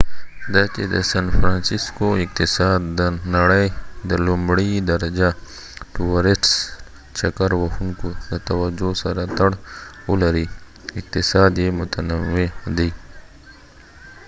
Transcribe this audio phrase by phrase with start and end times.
[0.53, 3.01] دا چې د سن فرانسیسکو اقتصاد د
[3.35, 3.67] نړۍ
[4.09, 5.29] د لومړۍ درجه
[5.93, 6.43] ټوورسټ
[7.17, 10.45] چکر وهونکو د توجه سره تړاو لري،
[10.99, 12.45] اقتصاد یې متنوع
[12.77, 12.89] دی